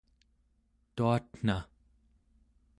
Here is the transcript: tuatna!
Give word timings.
tuatna! 0.95 1.57